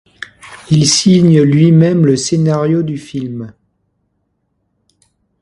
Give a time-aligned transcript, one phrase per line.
[0.71, 3.53] Il signe lui-même le scénario du film.